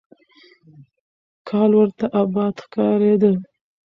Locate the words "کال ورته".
1.47-2.05